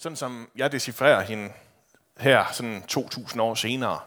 [0.00, 1.52] sådan som jeg decifrerer hende
[2.18, 4.00] her, sådan 2000 år senere,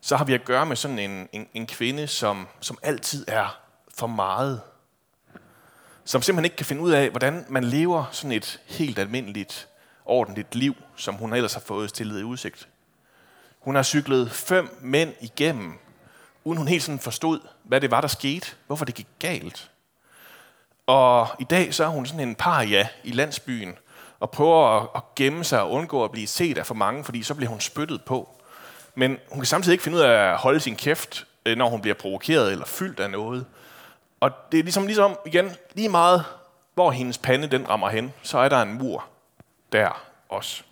[0.00, 3.60] så har vi at gøre med sådan en, en, en kvinde, som, som altid er
[3.98, 4.60] for meget.
[6.04, 9.68] Som simpelthen ikke kan finde ud af, hvordan man lever sådan et helt almindeligt,
[10.04, 12.68] ordentligt liv, som hun ellers har fået stillet i udsigt.
[13.60, 15.78] Hun har cyklet fem mænd igennem,
[16.44, 19.70] uden hun helt sådan forstod, hvad det var, der skete, hvorfor det gik galt.
[20.86, 23.78] Og i dag så er hun sådan en paria i landsbyen,
[24.20, 27.22] og prøver at, at gemme sig og undgå at blive set af for mange, fordi
[27.22, 28.28] så bliver hun spyttet på.
[28.94, 31.80] Men hun kan samtidig ikke finde ud af at holde sin kæft, øh, når hun
[31.80, 33.46] bliver provokeret eller fyldt af noget.
[34.20, 36.24] Og det er ligesom, ligesom igen, lige meget,
[36.74, 39.04] hvor hendes pande den rammer hen, så er der en mur
[39.72, 40.62] der også.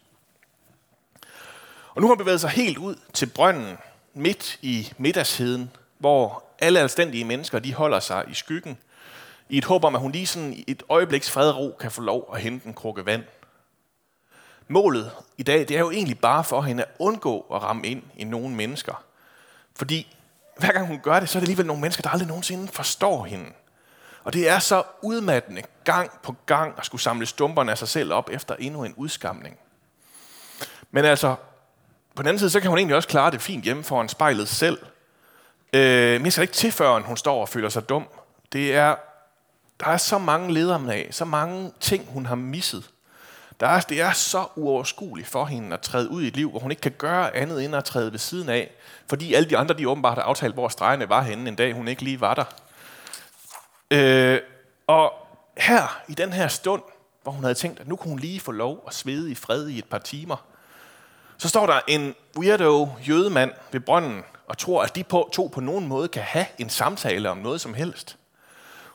[1.94, 3.78] Og nu har hun bevæget sig helt ud til brønden,
[4.14, 8.78] midt i middagsheden, hvor alle anstændige mennesker de holder sig i skyggen,
[9.48, 11.90] i et håb om, at hun lige sådan i et øjebliks fred og ro kan
[11.90, 13.22] få lov at hente en krukke vand.
[14.68, 18.02] Målet i dag, det er jo egentlig bare for hende at undgå at ramme ind
[18.16, 19.04] i nogle mennesker.
[19.76, 20.16] Fordi
[20.58, 23.24] hver gang hun gør det, så er det alligevel nogle mennesker, der aldrig nogensinde forstår
[23.24, 23.46] hende.
[24.24, 28.12] Og det er så udmattende gang på gang at skulle samle stumperne af sig selv
[28.12, 29.58] op efter endnu en udskamning.
[30.90, 31.34] Men altså,
[32.14, 34.48] på den anden side, så kan hun egentlig også klare det fint hjemme foran spejlet
[34.48, 34.78] selv.
[35.72, 38.08] Øh, men jeg skal ikke til, før hun står og føler sig dum.
[38.52, 38.94] Det er,
[39.80, 42.90] der er så mange ledere af, så mange ting, hun har misset.
[43.60, 46.60] Der er, det er så uoverskueligt for hende at træde ud i et liv, hvor
[46.60, 48.70] hun ikke kan gøre andet end at træde ved siden af,
[49.08, 51.88] fordi alle de andre, de åbenbart har aftalt, hvor stregene var henne en dag, hun
[51.88, 52.44] ikke lige var der.
[53.90, 54.40] Øh,
[54.86, 55.12] og
[55.56, 56.82] her, i den her stund,
[57.22, 59.68] hvor hun havde tænkt, at nu kunne hun lige få lov at svede i fred
[59.68, 60.36] i et par timer,
[61.38, 65.60] så står der en weirdo jødemand ved brønden og tror, at de på, to på
[65.60, 68.16] nogen måde kan have en samtale om noget som helst.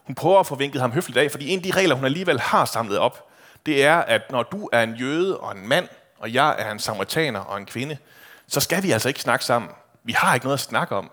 [0.09, 2.39] Hun prøver at få vinket ham høfligt af, fordi en af de regler, hun alligevel
[2.39, 3.29] har samlet op,
[3.65, 6.79] det er, at når du er en jøde og en mand, og jeg er en
[6.79, 7.97] samaritaner og en kvinde,
[8.47, 9.71] så skal vi altså ikke snakke sammen.
[10.03, 11.11] Vi har ikke noget at snakke om.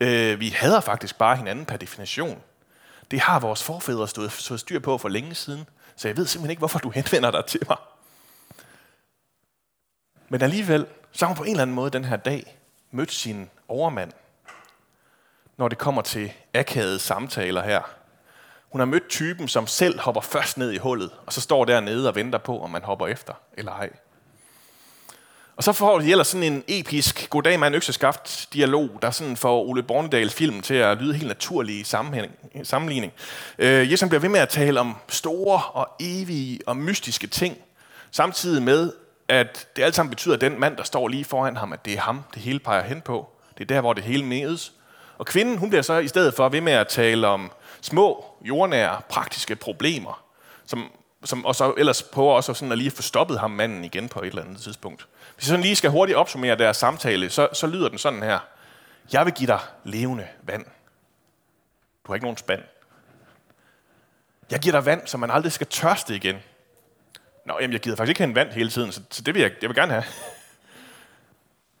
[0.00, 2.42] Øh, vi hader faktisk bare hinanden per definition.
[3.10, 5.66] Det har vores forfædre stået, stået styr på for længe siden,
[5.96, 7.76] så jeg ved simpelthen ikke, hvorfor du henvender dig til mig.
[10.28, 12.56] Men alligevel, så har hun på en eller anden måde den her dag
[12.90, 14.12] mødt sin overmand,
[15.56, 17.99] når det kommer til akavede samtaler her.
[18.72, 22.08] Hun har mødt typen, som selv hopper først ned i hullet, og så står dernede
[22.08, 23.90] og venter på, om man hopper efter eller ej.
[25.56, 29.62] Og så får de ellers sådan en episk goddag mand økseskaft dialog, der sådan får
[29.62, 31.84] Ole Bornedals film til at lyde helt naturlig i
[32.64, 33.12] sammenligning.
[33.58, 37.56] Øh, Jesus bliver ved med at tale om store og evige og mystiske ting,
[38.10, 38.92] samtidig med,
[39.28, 41.92] at det alt sammen betyder, at den mand, der står lige foran ham, at det
[41.92, 43.28] er ham, det hele peger hen på.
[43.58, 44.72] Det er der, hvor det hele medes.
[45.18, 47.52] Og kvinden, hun bliver så i stedet for ved med at tale om
[47.82, 50.24] små, jordnære, praktiske problemer,
[50.66, 50.92] som,
[51.24, 54.20] som, og så ellers prøver også sådan at lige få stoppet ham manden igen på
[54.20, 55.06] et eller andet tidspunkt.
[55.34, 58.38] Hvis jeg sådan lige skal hurtigt opsummere deres samtale, så, så lyder den sådan her.
[59.12, 60.64] Jeg vil give dig levende vand.
[62.06, 62.62] Du har ikke nogen spand.
[64.50, 66.36] Jeg giver dig vand, så man aldrig skal tørste igen.
[67.46, 69.42] Nå, jamen, jeg gider faktisk ikke hente en vand hele tiden, så, så det vil
[69.42, 70.04] jeg, jeg vil gerne have.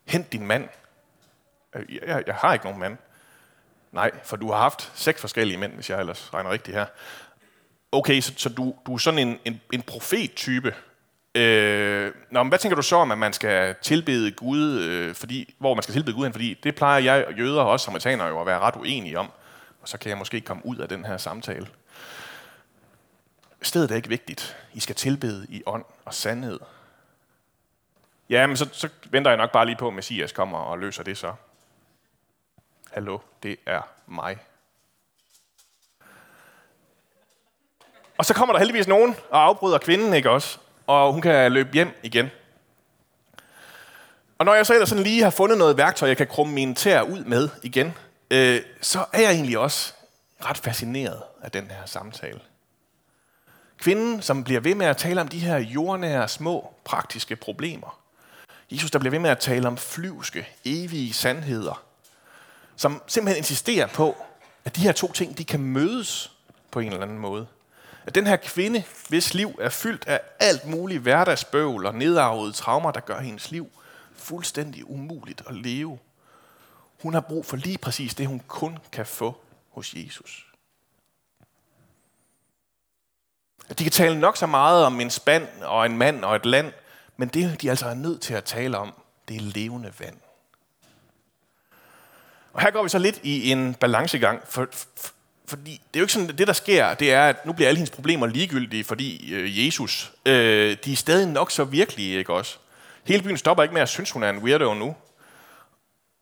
[0.06, 0.68] Hent din mand.
[1.74, 2.98] Øh, jeg, jeg, jeg har ikke nogen mand.
[3.92, 6.86] Nej, for du har haft seks forskellige mænd, hvis jeg ellers regner rigtigt her.
[7.92, 10.74] Okay, så, så du, du er sådan en, en, en profet-type.
[11.34, 15.54] Øh, nå, men hvad tænker du så om, at man skal tilbede Gud, øh, fordi,
[15.58, 16.32] hvor man skal tilbede Gud hen?
[16.32, 19.30] Fordi det plejer jeg og jøder og også samaritaner jo at være ret uenige om.
[19.82, 21.68] Og så kan jeg måske komme ud af den her samtale.
[23.62, 24.56] Stedet er ikke vigtigt.
[24.74, 26.60] I skal tilbede i ånd og sandhed.
[28.30, 31.02] Ja, men så, så venter jeg nok bare lige på, at Messias kommer og løser
[31.02, 31.32] det så.
[32.90, 34.38] Hallo, det er mig.
[38.18, 40.58] Og så kommer der heldigvis nogen og afbryder kvinden, ikke også?
[40.86, 42.30] Og hun kan løbe hjem igen.
[44.38, 46.74] Og når jeg så ellers sådan lige har fundet noget værktøj, jeg kan krumme mine
[46.74, 47.94] tæer ud med igen,
[48.30, 49.94] øh, så er jeg egentlig også
[50.44, 52.40] ret fascineret af den her samtale.
[53.78, 58.00] Kvinden, som bliver ved med at tale om de her jordnære, små, praktiske problemer.
[58.70, 61.89] Jesus, der bliver ved med at tale om flyvske, evige sandheder,
[62.80, 64.16] som simpelthen insisterer på,
[64.64, 66.32] at de her to ting, de kan mødes
[66.70, 67.46] på en eller anden måde.
[68.06, 72.90] At den her kvinde, hvis liv er fyldt af alt muligt hverdagsbøvl og nedarvede traumer,
[72.90, 73.70] der gør hendes liv
[74.16, 75.98] fuldstændig umuligt at leve.
[77.02, 79.40] Hun har brug for lige præcis det, hun kun kan få
[79.70, 80.46] hos Jesus.
[83.68, 86.46] At de kan tale nok så meget om en spand og en mand og et
[86.46, 86.72] land,
[87.16, 88.92] men det, de altså er nødt til at tale om,
[89.28, 90.16] det er levende vand.
[92.52, 94.68] Og her går vi så lidt i en balancegang, for,
[95.46, 97.78] fordi det er jo ikke sådan, det der sker, det er, at nu bliver alle
[97.78, 102.58] hendes problemer ligegyldige, fordi øh, Jesus, øh, de er stadig nok så virkelige, ikke også?
[103.04, 104.96] Hele byen stopper ikke med at synes, hun er en weirdo nu.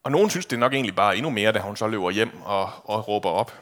[0.05, 2.71] Og nogen synes det nok egentlig bare endnu mere, da hun så løber hjem og,
[2.85, 3.53] og råber op.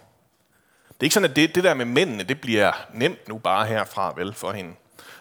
[0.89, 3.67] Det er ikke sådan, at det, det der med mændene, det bliver nemt nu bare
[3.67, 4.75] herfra, vel, for hende.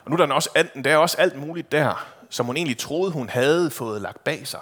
[0.05, 0.49] Og nu er der, også,
[0.83, 4.47] der er også alt muligt der, som hun egentlig troede, hun havde fået lagt bag
[4.47, 4.61] sig,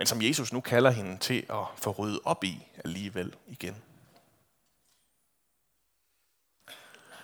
[0.00, 3.76] men som Jesus nu kalder hende til at få ryddet op i alligevel igen.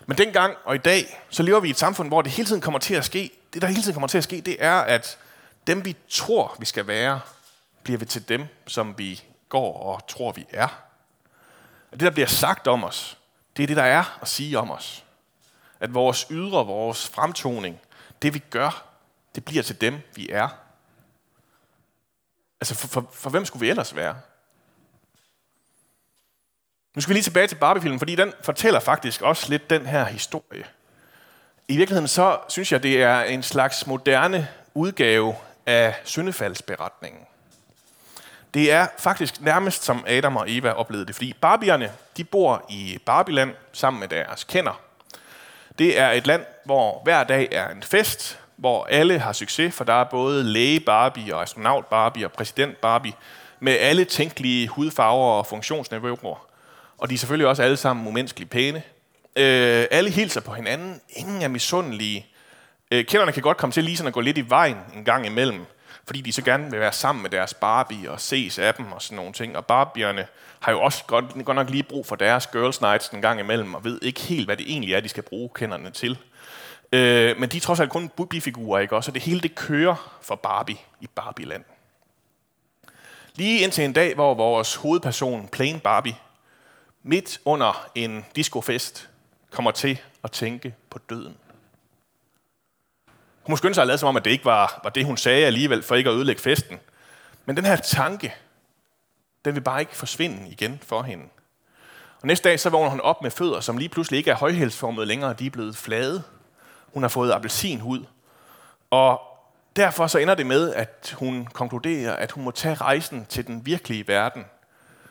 [0.07, 2.61] Men dengang og i dag, så lever vi i et samfund, hvor det hele tiden
[2.61, 3.31] kommer til at ske.
[3.53, 5.19] Det, der hele tiden kommer til at ske, det er, at
[5.67, 7.21] dem, vi tror, vi skal være,
[7.83, 10.69] bliver vi til dem, som vi går og tror, vi er.
[11.93, 13.19] At det, der bliver sagt om os,
[13.57, 15.05] det er det, der er at sige om os.
[15.81, 17.81] At vores ydre, vores fremtoning,
[18.23, 18.85] det vi gør,
[19.35, 20.66] det bliver til dem, vi er.
[22.61, 24.17] Altså, for, for, for hvem skulle vi ellers være?
[26.95, 30.05] Nu skal vi lige tilbage til Barbie-filmen, fordi den fortæller faktisk også lidt den her
[30.05, 30.65] historie.
[31.69, 35.35] I virkeligheden så synes jeg, det er en slags moderne udgave
[35.67, 37.23] af syndefaldsberetningen.
[38.55, 42.99] Det er faktisk nærmest som Adam og Eva oplevede det, fordi Barbierne, de bor i
[43.07, 44.81] Barbieland sammen med deres kender.
[45.79, 49.85] Det er et land, hvor hver dag er en fest, hvor alle har succes, for
[49.85, 53.13] der er både læge Barbie og astronaut Barbie og præsident Barbie,
[53.61, 56.47] med alle tænkelige hudfarver og funktionsniveauer.
[56.99, 58.83] Og de er selvfølgelig også alle sammen umenneskeligt pæne.
[59.37, 61.01] Øh, alle hilser på hinanden.
[61.09, 62.27] Ingen er misundelige.
[62.91, 65.27] Øh, kenderne kan godt komme til lige sådan at gå lidt i vejen en gang
[65.27, 65.67] imellem,
[66.07, 69.03] fordi de så gerne vil være sammen med deres Barbie og ses af dem og
[69.03, 69.57] sådan nogle ting.
[69.57, 70.27] Og Barbierne
[70.61, 73.75] har jo også godt, godt nok lige brug for deres girls nights en gang imellem,
[73.75, 76.19] og ved ikke helt, hvad det egentlig er, de skal bruge kenderne til.
[76.93, 79.11] Øh, men de er trods alt kun bifigurer, ikke også?
[79.11, 81.65] Og det hele det kører for Barbie i Barbieland.
[83.35, 86.17] Lige indtil en dag, hvor vores hovedperson, Plain Barbie,
[87.03, 89.09] midt under en discofest,
[89.51, 91.37] kommer til at tænke på døden.
[93.43, 95.17] Hun må skynde sig at lade som om, at det ikke var, var det, hun
[95.17, 96.81] sagde alligevel, for ikke at ødelægge festen.
[97.45, 98.35] Men den her tanke,
[99.45, 101.25] den vil bare ikke forsvinde igen for hende.
[102.21, 105.07] Og næste dag, så vågner hun op med fødder, som lige pludselig ikke er højhælsformede
[105.07, 106.23] længere, de er blevet flade.
[106.97, 108.05] Hun har fået appelsinhud.
[108.91, 109.21] Og
[109.77, 113.67] derfor så ender det med, at hun konkluderer, at hun må tage rejsen til den
[113.67, 114.45] virkelige verden.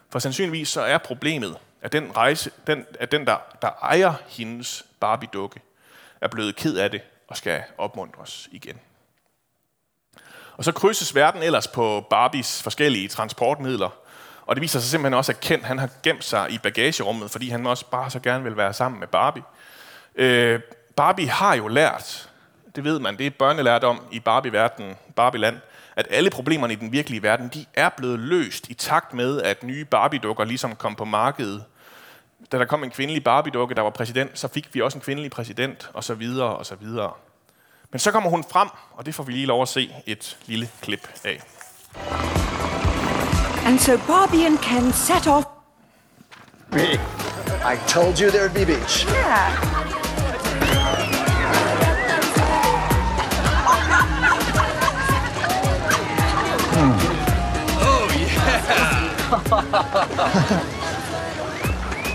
[0.10, 4.86] For sandsynligvis så er problemet, at den, rejse, den, at den der, der ejer hendes
[5.00, 5.62] Barbie-dukke,
[6.22, 8.80] er blevet ked af det og skal opmuntres igen.
[10.58, 13.90] Og så krydses verden ellers på Barbies forskellige transportmidler,
[14.46, 17.50] og det viser sig simpelthen også, at Ken han har gemt sig i bagagerummet, fordi
[17.50, 19.44] han også bare så gerne vil være sammen med Barbie.
[20.16, 20.60] Øh,
[20.96, 22.30] Barbie har jo lært,
[22.76, 25.58] det ved man, det er børnelærdom i Barbie-verden, Barbie-land,
[25.96, 29.64] at alle problemerne i den virkelige verden, de er blevet løst i takt med, at
[29.64, 31.64] nye Barbie-dukker ligesom kom på markedet.
[32.52, 35.32] Da der kom en kvindelig Barbie-dukke, der var præsident, så fik vi også en kvindelig
[35.32, 37.12] præsident, og så videre, og så videre.
[37.92, 40.70] Men så kommer hun frem, og det får vi lige lov at se et lille
[40.82, 41.42] klip af.
[43.66, 45.46] And so Barbie and Ken set off.
[47.74, 49.08] I told you there'd be beach.
[49.08, 50.05] Yeah.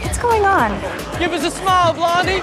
[0.03, 0.71] What's going on?
[1.19, 2.41] Give us a smile, Blondie.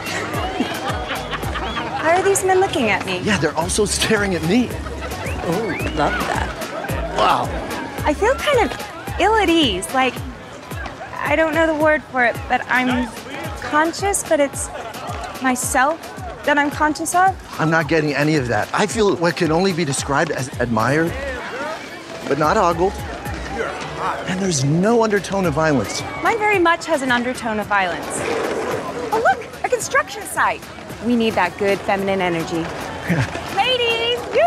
[1.97, 3.19] Why are these men looking at me?
[3.19, 4.69] Yeah, they're also staring at me.
[4.69, 7.15] Oh, love that.
[7.17, 7.47] Wow.
[8.05, 9.93] I feel kind of ill at ease.
[9.93, 10.13] Like,
[11.15, 13.09] I don't know the word for it, but I'm
[13.61, 14.69] conscious, but it's
[15.41, 15.99] myself
[16.45, 17.35] that I'm conscious of.
[17.59, 18.69] I'm not getting any of that.
[18.73, 21.11] I feel what can only be described as admired,
[22.27, 22.93] but not ogled.
[23.99, 26.01] And there's no undertone of violence.
[26.23, 28.05] Mine very much has an undertone of violence.
[29.11, 30.61] Oh, look, a construction site.
[31.05, 32.57] We need that good feminine energy.
[33.55, 34.43] Ladies, yoo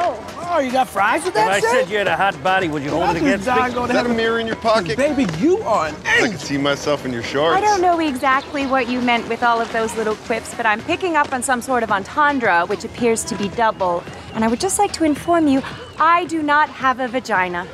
[0.00, 1.70] Oh, Oh, you got fries with If that I shit?
[1.70, 3.52] said you had a hot body, would you hold it against me?
[3.52, 4.96] Is Is that a mirror in your pocket?
[4.96, 7.56] Baby, you are an I can see myself in your shorts.
[7.56, 10.80] I don't know exactly what you meant with all of those little quips, but I'm
[10.80, 14.02] picking up on some sort of entendre, which appears to be double.
[14.34, 15.62] And I would just like to inform you
[16.00, 17.66] I do not have a vagina.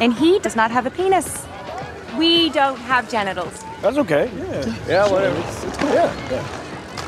[0.00, 1.46] And he does not have a penis.
[2.18, 3.64] We don't have genitals.
[3.80, 4.30] That's okay.
[4.36, 4.76] Yeah.
[4.86, 5.38] Yeah, whatever.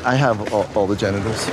[0.05, 1.45] I have all, all the genitals.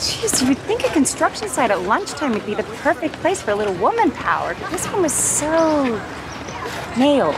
[0.00, 3.50] Jeez, you would think a construction site at lunchtime would be the perfect place for
[3.50, 5.84] a little woman power, but this one was so
[6.96, 7.34] male.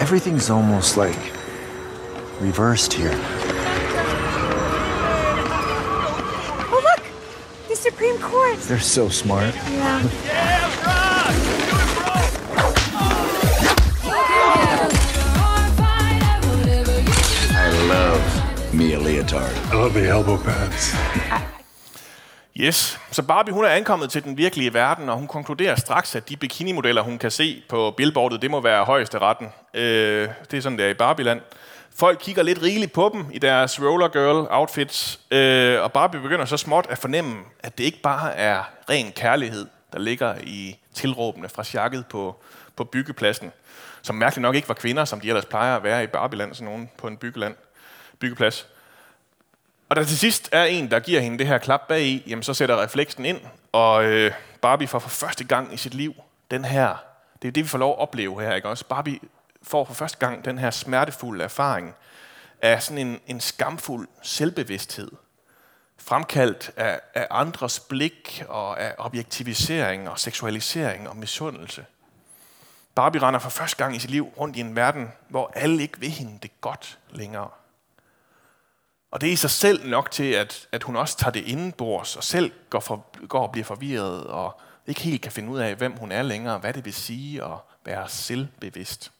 [0.00, 1.16] Everything's almost like
[2.40, 3.12] reversed here.
[6.72, 7.04] Oh, look!
[7.68, 8.58] The Supreme Court!
[8.62, 9.54] They're so smart.
[9.54, 10.58] Yeah.
[19.88, 20.02] leotard.
[20.02, 20.94] I elbow pads.
[22.56, 26.28] Yes, så Barbie hun er ankommet til den virkelige verden, og hun konkluderer straks, at
[26.28, 29.48] de bikini-modeller, hun kan se på billboardet, det må være højeste retten.
[29.74, 31.40] Øh, det er sådan, det er i Barbieland.
[31.96, 36.44] Folk kigger lidt rigeligt på dem i deres roller girl outfits, øh, og Barbie begynder
[36.44, 41.48] så småt at fornemme, at det ikke bare er ren kærlighed, der ligger i tilråbene
[41.48, 42.36] fra sjakket på,
[42.76, 43.52] på byggepladsen,
[44.02, 46.64] som mærkeligt nok ikke var kvinder, som de ellers plejer at være i Barbieland, sådan
[46.64, 47.54] nogen på en byggeland,
[48.18, 48.66] byggeplads.
[49.92, 52.42] Og der til sidst er en, der giver hende det her klap bag i, jamen
[52.42, 53.40] så sætter refleksen ind,
[53.72, 54.32] og øh,
[54.62, 56.14] Barbie får for første gang i sit liv
[56.50, 57.04] den her,
[57.42, 58.84] det er det, vi får lov at opleve her, ikke også?
[58.84, 59.18] Barbie
[59.62, 61.94] får for første gang den her smertefulde erfaring
[62.62, 65.10] af sådan en, en skamfuld selvbevidsthed,
[65.98, 71.84] fremkaldt af, af andres blik og af objektivisering og seksualisering og misundelse.
[72.94, 76.00] Barbie render for første gang i sit liv rundt i en verden, hvor alle ikke
[76.00, 77.48] vil hende det godt længere.
[79.12, 82.16] Og det er i sig selv nok til, at, at hun også tager det indenbords
[82.16, 85.74] og selv går, for, går og bliver forvirret og ikke helt kan finde ud af,
[85.74, 89.12] hvem hun er længere, hvad det vil sige at være selvbevidst.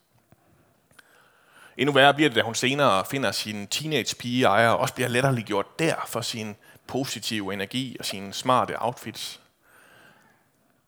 [1.77, 5.47] Endnu værre bliver det, da hun senere finder sin teenage-pige ejer og også bliver letterligt
[5.47, 6.57] gjort der for sin
[6.87, 9.41] positive energi og sine smarte outfits.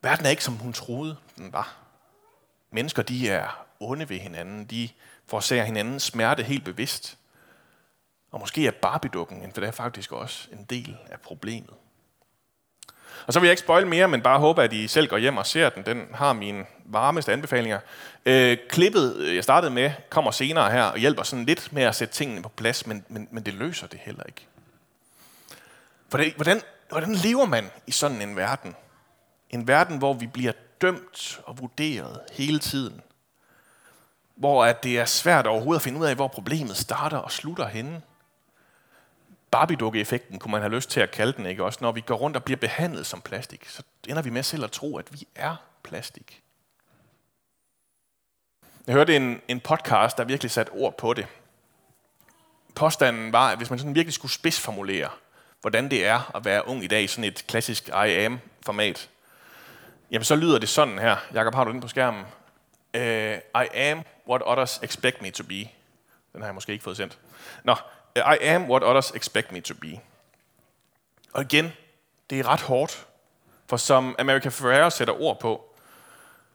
[0.03, 1.77] Verden er ikke, som hun troede, den var.
[2.71, 4.65] Mennesker, de er onde ved hinanden.
[4.65, 4.89] De
[5.27, 7.19] forsager hinandens smerte helt bevidst.
[8.35, 11.71] Og måske er Barbie-dukken, for det er faktisk også en del af problemet.
[13.27, 15.37] Og så vil jeg ikke spoil mere, men bare håbe, at I selv går hjem
[15.37, 15.87] og ser den.
[15.87, 17.79] Den har mine varmeste anbefalinger.
[18.27, 21.95] Øh, klippet, øh, jeg startede med, kommer senere her og hjælper sådan lidt med at
[21.95, 24.47] sætte tingene på plads, men, men, men det løser det heller ikke.
[26.09, 28.75] For det, hvordan, hvordan lever man i sådan en verden?
[29.51, 33.01] En verden, hvor vi bliver dømt og vurderet hele tiden.
[34.35, 37.69] Hvor at det er svært overhovedet at finde ud af, hvor problemet starter og slutter
[37.69, 38.03] henne.
[39.55, 41.79] Barbie-dukke-effekten kunne man have lyst til at kalde den, ikke også?
[41.83, 44.71] Når vi går rundt og bliver behandlet som plastik, så ender vi med selv at
[44.71, 46.43] tro, at vi er plastik.
[48.87, 51.27] Jeg hørte en, en podcast, der virkelig satte ord på det.
[52.75, 55.09] Påstanden var, at hvis man sådan virkelig skulle spidsformulere,
[55.61, 59.11] hvordan det er at være ung i dag i sådan et klassisk I am-format,
[60.11, 61.17] jamen så lyder det sådan her.
[61.35, 62.23] Jakob, har du den på skærmen?
[62.95, 65.69] Uh, I am what others expect me to be.
[66.33, 67.19] Den har jeg måske ikke fået sendt.
[67.65, 67.75] Nå,
[68.17, 70.01] i am what others expect me to be.
[71.33, 71.73] Og igen,
[72.31, 73.07] det er ret hårdt.
[73.67, 75.75] For som America Ferrera sætter ord på,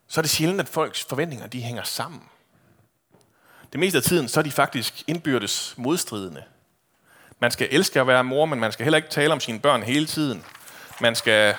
[0.07, 2.23] så er det sjældent, at folks forventninger de hænger sammen.
[3.71, 6.43] Det meste af tiden, så er de faktisk indbyrdes modstridende.
[7.39, 9.83] Man skal elske at være mor, men man skal heller ikke tale om sine børn
[9.83, 10.45] hele tiden.
[11.01, 11.55] Man skal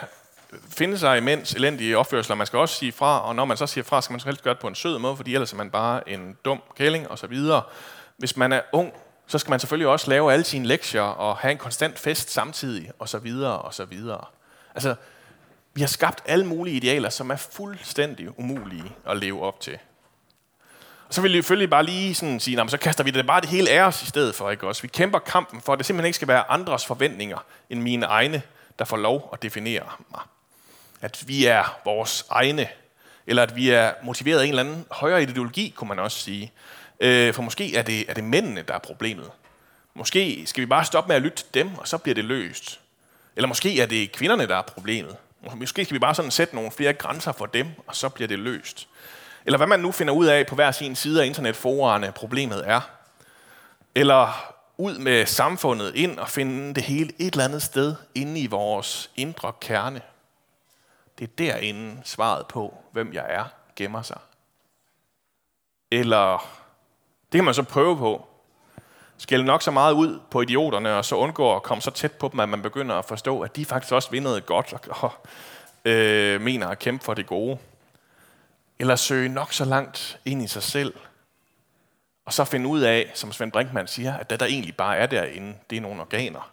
[0.68, 2.36] finde sig imens elendige opførsler.
[2.36, 4.42] Man skal også sige fra, og når man så siger fra, skal man så helst
[4.42, 7.18] gøre det på en sød måde, fordi ellers er man bare en dum kælling og
[7.18, 7.62] så videre.
[8.16, 8.92] Hvis man er ung,
[9.30, 12.90] så skal man selvfølgelig også lave alle sine lektier og have en konstant fest samtidig,
[12.98, 14.24] og så videre, og så videre.
[14.74, 14.94] Altså,
[15.74, 19.78] vi har skabt alle mulige idealer, som er fuldstændig umulige at leve op til.
[21.08, 23.48] Og så vil vi selvfølgelig bare lige sådan sige, så kaster vi det bare det
[23.48, 24.82] hele af os i stedet for, ikke også?
[24.82, 27.38] Vi kæmper kampen for, at det simpelthen ikke skal være andres forventninger
[27.70, 28.42] end mine egne,
[28.78, 30.20] der får lov at definere mig.
[31.00, 32.68] At vi er vores egne,
[33.26, 36.52] eller at vi er motiveret af en eller anden højere ideologi, kunne man også sige.
[37.00, 39.30] Øh, for måske er det, er det mændene, der er problemet.
[39.94, 42.80] Måske skal vi bare stoppe med at lytte til dem, og så bliver det løst.
[43.36, 45.16] Eller måske er det kvinderne, der er problemet.
[45.54, 48.38] Måske skal vi bare sådan sætte nogle flere grænser for dem, og så bliver det
[48.38, 48.88] løst.
[49.44, 52.80] Eller hvad man nu finder ud af på hver sin side af internetforerne, problemet er.
[53.94, 58.46] Eller ud med samfundet ind og finde det hele et eller andet sted inde i
[58.46, 60.02] vores indre kerne.
[61.18, 63.44] Det er derinde svaret på, hvem jeg er,
[63.76, 64.18] gemmer sig.
[65.90, 66.59] Eller
[67.32, 68.26] det kan man så prøve på.
[69.18, 72.28] Skælde nok så meget ud på idioterne, og så undgå at komme så tæt på
[72.32, 75.12] dem, at man begynder at forstå, at de faktisk også vil noget godt, og, og
[75.84, 77.58] øh, mener at kæmpe for det gode.
[78.78, 80.94] Eller søge nok så langt ind i sig selv,
[82.24, 85.06] og så finde ud af, som Svend Brinkmann siger, at det der egentlig bare er
[85.06, 86.50] derinde, det er nogle organer.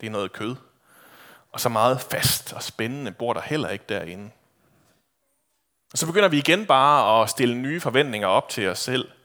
[0.00, 0.56] Det er noget kød.
[1.52, 4.30] Og så meget fast og spændende bor der heller ikke derinde.
[5.92, 9.08] Og så begynder vi igen bare at stille nye forventninger op til os selv–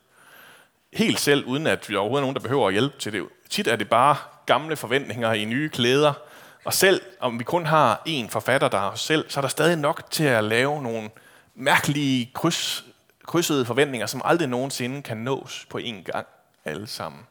[0.96, 3.28] helt selv, uden at vi overhovedet er nogen, der behøver at hjælpe til det.
[3.50, 6.14] Tit er det bare gamle forventninger i nye klæder.
[6.66, 9.50] Og selv om vi kun har én forfatter, der er os selv, så er der
[9.50, 11.10] stadig nok til at lave nogle
[11.56, 12.86] mærkelige kryds,
[13.26, 16.28] krydsede forventninger, som aldrig nogensinde kan nås på én gang
[16.66, 17.28] alle sammen.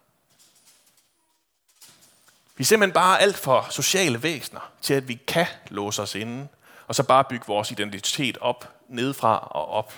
[2.56, 6.49] Vi er simpelthen bare alt for sociale væsener til, at vi kan låse os inde,
[6.87, 9.94] og så bare bygge vores identitet op, nedfra og op.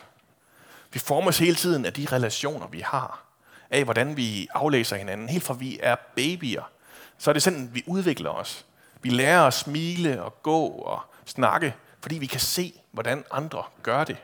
[0.92, 3.25] Vi formes hele tiden af de relationer, vi har
[3.70, 6.70] af, hvordan vi aflæser hinanden, helt fra vi er babyer.
[7.18, 8.64] så er det sådan, vi udvikler os.
[9.02, 14.04] Vi lærer at smile og gå og snakke, fordi vi kan se, hvordan andre gør
[14.04, 14.16] det.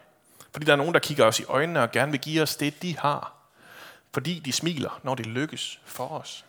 [0.53, 2.83] Fordi der er nogen, der kigger os i øjnene og gerne vil give os det,
[2.83, 3.33] de har.
[4.15, 6.45] Fordi de smiler, når det lykkes for os.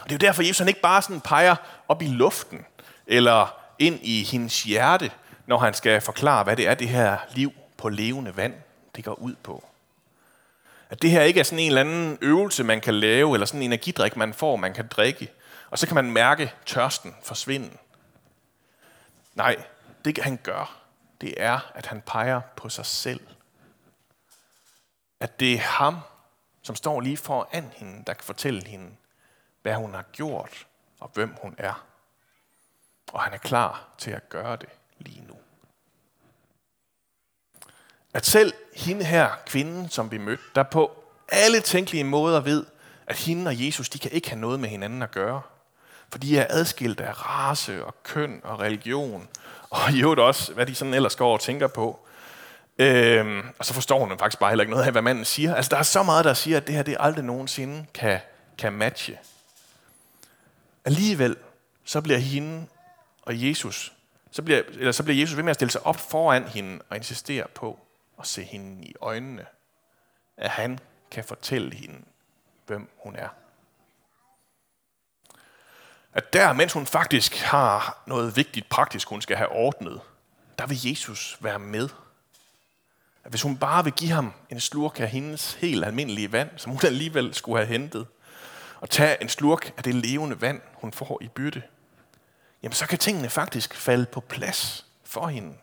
[0.00, 1.56] Og det er jo derfor, Jesus han ikke bare sådan peger
[1.88, 2.66] op i luften,
[3.06, 5.10] eller ind i hendes hjerte,
[5.46, 8.54] når han skal forklare, hvad det er, det her liv på levende vand,
[8.96, 9.64] det går ud på.
[10.92, 13.62] At det her ikke er sådan en eller anden øvelse, man kan lave, eller sådan
[13.62, 15.32] en energidrik, man får, man kan drikke,
[15.70, 17.70] og så kan man mærke tørsten forsvinde.
[19.34, 19.56] Nej,
[20.04, 20.82] det han gør,
[21.20, 23.20] det er, at han peger på sig selv.
[25.20, 25.98] At det er ham,
[26.62, 28.90] som står lige foran hende, der kan fortælle hende,
[29.62, 30.66] hvad hun har gjort
[31.00, 31.86] og hvem hun er.
[33.12, 34.68] Og han er klar til at gøre det
[34.98, 35.36] lige nu.
[38.14, 40.90] At selv hende her, kvinden, som vi mødte, der på
[41.28, 42.64] alle tænkelige måder ved,
[43.06, 45.42] at hende og Jesus, de kan ikke have noget med hinanden at gøre.
[46.10, 49.28] For de er adskilt af race og køn og religion.
[49.70, 51.98] Og i øvrigt også, hvad de sådan ellers går og tænker på.
[52.78, 55.54] Øhm, og så forstår hun faktisk bare heller ikke noget af, hvad manden siger.
[55.54, 58.20] Altså, der er så meget, der siger, at det her det aldrig nogensinde kan,
[58.58, 59.18] kan matche.
[60.84, 61.36] Alligevel,
[61.84, 62.66] så bliver hende
[63.22, 63.92] og Jesus,
[64.30, 66.96] så bliver, eller så bliver Jesus ved med at stille sig op foran hende og
[66.96, 67.78] insistere på
[68.22, 69.46] og se hende i øjnene.
[70.36, 70.78] At han
[71.10, 72.04] kan fortælle hende,
[72.66, 73.28] hvem hun er.
[76.12, 80.00] At der, mens hun faktisk har noget vigtigt praktisk, hun skal have ordnet,
[80.58, 81.88] der vil Jesus være med.
[83.24, 86.72] At hvis hun bare vil give ham en slurk af hendes helt almindelige vand, som
[86.72, 88.06] hun alligevel skulle have hentet,
[88.80, 91.62] og tage en slurk af det levende vand, hun får i bytte,
[92.62, 95.56] jamen så kan tingene faktisk falde på plads for hende.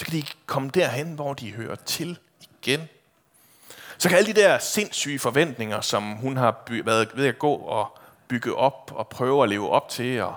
[0.00, 2.88] Så kan de komme derhen, hvor de hører til igen.
[3.98, 7.98] Så kan alle de der sindssyge forventninger, som hun har været ved at gå og
[8.28, 10.34] bygge op og prøve at leve op til, og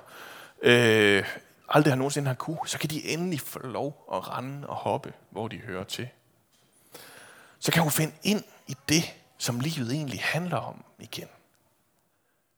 [0.62, 1.26] øh,
[1.70, 5.14] aldrig har nogensinde har kunne, så kan de endelig få lov at rende og hoppe,
[5.30, 6.10] hvor de hører til.
[7.60, 9.04] Så kan hun finde ind i det,
[9.38, 11.28] som livet egentlig handler om igen.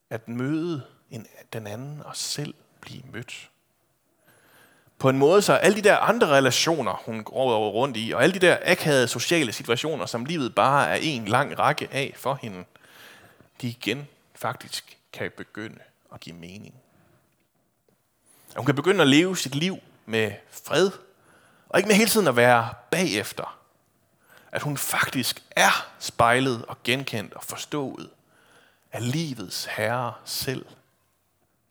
[0.10, 3.49] At møde en, den anden og selv blive mødt.
[4.99, 8.34] På en måde så alle de der andre relationer, hun går rundt i, og alle
[8.34, 12.65] de der akavede sociale situationer, som livet bare er en lang række af for hende,
[13.62, 15.79] de igen faktisk kan begynde
[16.13, 16.75] at give mening.
[18.49, 20.91] At hun kan begynde at leve sit liv med fred,
[21.69, 23.58] og ikke med hele tiden at være bagefter.
[24.51, 28.10] At hun faktisk er spejlet og genkendt og forstået
[28.91, 30.65] af livets herre selv.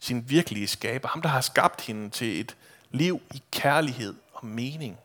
[0.00, 1.08] Sin virkelige skaber.
[1.08, 2.56] Ham, der har skabt hende til et
[2.94, 4.98] liv i kærlighed og mening.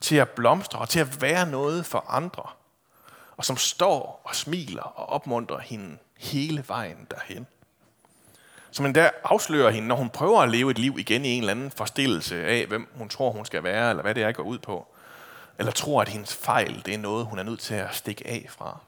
[0.00, 2.42] Til at blomstre og til at være noget for andre.
[3.36, 7.46] Og som står og smiler og opmuntrer hende hele vejen derhen.
[8.70, 11.50] Som endda afslører hende, når hun prøver at leve et liv igen i en eller
[11.50, 14.58] anden forstillelse af, hvem hun tror, hun skal være, eller hvad det er, går ud
[14.58, 14.86] på.
[15.58, 18.46] Eller tror, at hendes fejl, det er noget, hun er nødt til at stikke af
[18.48, 18.78] fra.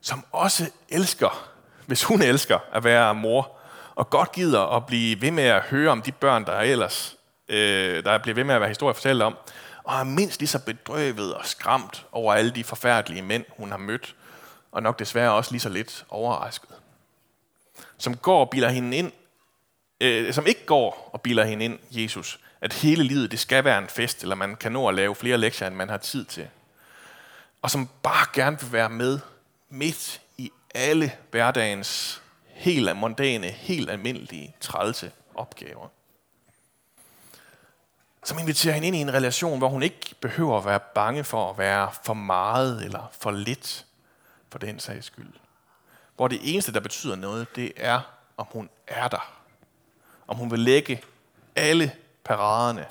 [0.00, 1.50] Som også elsker,
[1.86, 3.55] hvis hun elsker at være mor,
[3.96, 7.16] og godt gider at blive ved med at høre om de børn, der er ellers,
[7.48, 9.36] øh, der bliver ved med at være historie fortalt om,
[9.84, 13.78] og er mindst lige så bedrøvet og skræmt over alle de forfærdelige mænd, hun har
[13.78, 14.14] mødt,
[14.72, 16.70] og nok desværre også lige så lidt overrasket.
[17.98, 19.12] Som går og biler hende ind,
[20.00, 23.78] øh, som ikke går og biler hende ind, Jesus, at hele livet det skal være
[23.78, 26.48] en fest, eller man kan nå at lave flere lektier, end man har tid til.
[27.62, 29.18] Og som bare gerne vil være med
[29.70, 32.22] midt i alle hverdagens
[32.56, 35.88] helt mondane, helt almindelige, trælse opgaver.
[38.24, 41.50] Som inviterer hende ind i en relation, hvor hun ikke behøver at være bange for
[41.50, 43.86] at være for meget eller for lidt
[44.48, 45.32] for den sags skyld.
[46.16, 48.00] Hvor det eneste, der betyder noget, det er,
[48.36, 49.42] om hun er der.
[50.26, 51.02] Om hun vil lægge
[51.56, 51.92] alle
[52.24, 52.86] paraderne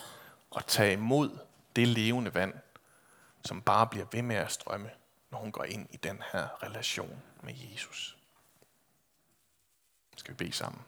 [0.52, 1.30] og tage imod
[1.76, 2.54] det levende vand,
[3.46, 4.90] som bare bliver ved med at strømme,
[5.32, 8.18] når hun går ind i den her relation med Jesus.
[10.16, 10.82] Skal vi bede sammen?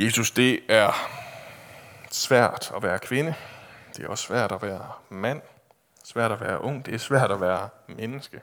[0.00, 0.92] Jesus, det er
[2.10, 3.34] svært at være kvinde.
[3.96, 5.42] Det er også svært at være mand.
[6.04, 6.86] Svært at være ung.
[6.86, 8.42] Det er svært at være menneske.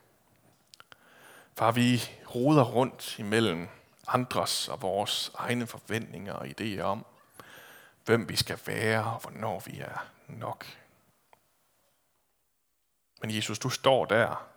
[1.57, 2.01] Far, vi
[2.35, 3.67] roder rundt imellem
[4.07, 7.05] andres og vores egne forventninger og idéer om,
[8.05, 10.65] hvem vi skal være og hvornår vi er nok.
[13.21, 14.47] Men Jesus, du står der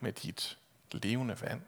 [0.00, 0.58] med dit
[0.94, 1.62] levende vand.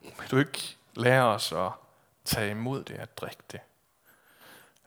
[0.00, 1.72] Vil du ikke lære os at
[2.24, 3.60] tage imod det at drikke det?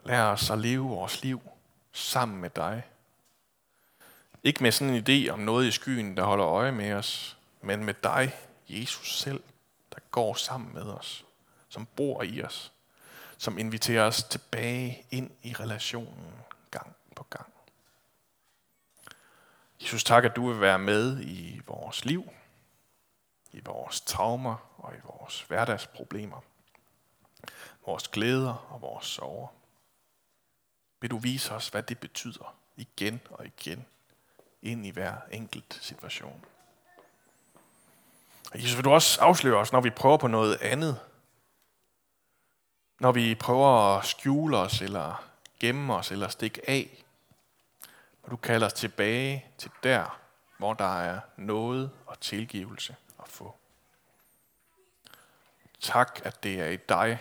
[0.03, 1.41] Lær os at leve vores liv
[1.91, 2.83] sammen med dig.
[4.43, 7.85] Ikke med sådan en idé om noget i skyen, der holder øje med os, men
[7.85, 8.35] med dig,
[8.69, 9.43] Jesus selv,
[9.93, 11.25] der går sammen med os,
[11.69, 12.71] som bor i os,
[13.37, 16.33] som inviterer os tilbage ind i relationen
[16.71, 17.56] gang på gang.
[19.81, 22.29] Jesus, tak, at du vil være med i vores liv,
[23.51, 26.41] i vores traumer og i vores hverdagsproblemer,
[27.85, 29.47] vores glæder og vores sorger.
[31.01, 33.85] Vil du vise os, hvad det betyder igen og igen
[34.61, 36.45] ind i hver enkelt situation.
[38.51, 40.99] Og Jesus, vil du også afsløre os, når vi prøver på noget andet?
[42.99, 45.23] Når vi prøver at skjule os, eller
[45.59, 47.03] gemme os, eller stikke af?
[48.27, 50.19] Og du kalder os tilbage til der,
[50.57, 53.55] hvor der er noget og tilgivelse at få.
[55.79, 57.19] Tak, at det er i dig,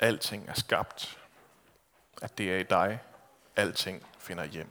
[0.00, 1.18] alting er skabt.
[2.22, 2.98] At det er i dig,
[3.56, 4.70] alting finder hjem.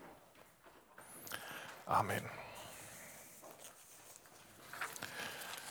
[1.88, 2.30] Amen.